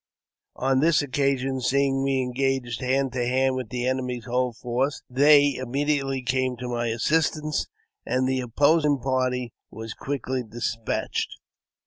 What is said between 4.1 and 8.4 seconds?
whole force, they im mediately came to my assistance, and the